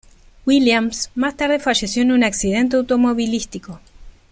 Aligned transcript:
Williams 0.47 1.11
más 1.13 1.37
tarde 1.37 1.59
falleció 1.59 2.01
en 2.01 2.11
un 2.11 2.23
accidente 2.23 2.75
automovilístico. 2.75 3.79